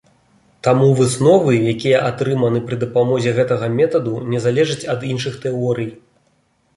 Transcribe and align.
Таму 0.67 0.85
высновы, 0.99 1.57
якія 1.73 1.99
атрыманы 2.09 2.61
пры 2.69 2.79
дапамозе 2.83 3.33
гэтага 3.41 3.69
метаду, 3.81 4.15
не 4.35 4.39
залежаць 4.47 4.87
ад 4.95 5.05
іншых 5.11 5.37
тэорый. 5.45 5.89